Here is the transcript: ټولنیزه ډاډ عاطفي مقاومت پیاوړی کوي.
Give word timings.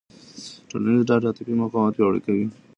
ټولنیزه 0.69 1.05
ډاډ 1.09 1.23
عاطفي 1.27 1.53
مقاومت 1.61 1.93
پیاوړی 1.95 2.21
کوي. 2.25 2.45